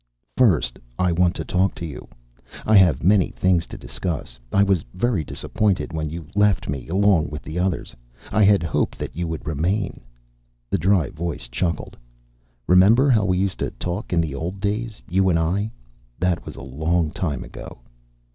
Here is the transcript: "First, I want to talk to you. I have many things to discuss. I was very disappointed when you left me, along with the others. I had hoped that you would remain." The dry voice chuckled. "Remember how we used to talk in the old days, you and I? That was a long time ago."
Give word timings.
"First, 0.35 0.79
I 0.97 1.11
want 1.11 1.35
to 1.35 1.45
talk 1.45 1.75
to 1.75 1.85
you. 1.85 2.07
I 2.65 2.75
have 2.75 3.03
many 3.03 3.29
things 3.29 3.67
to 3.67 3.77
discuss. 3.77 4.39
I 4.51 4.63
was 4.63 4.83
very 4.95 5.23
disappointed 5.23 5.93
when 5.93 6.09
you 6.09 6.25
left 6.33 6.67
me, 6.67 6.87
along 6.87 7.29
with 7.29 7.43
the 7.43 7.59
others. 7.59 7.95
I 8.31 8.43
had 8.43 8.63
hoped 8.63 8.97
that 8.97 9.15
you 9.15 9.27
would 9.27 9.45
remain." 9.45 10.01
The 10.71 10.79
dry 10.79 11.11
voice 11.11 11.47
chuckled. 11.47 11.95
"Remember 12.65 13.11
how 13.11 13.25
we 13.25 13.37
used 13.37 13.59
to 13.59 13.69
talk 13.69 14.11
in 14.11 14.21
the 14.21 14.33
old 14.33 14.59
days, 14.59 15.03
you 15.07 15.29
and 15.29 15.37
I? 15.37 15.69
That 16.19 16.47
was 16.47 16.55
a 16.55 16.63
long 16.63 17.11
time 17.11 17.43
ago." 17.43 17.77